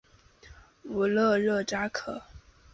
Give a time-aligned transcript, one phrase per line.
[0.83, 2.23] 武勒热扎克。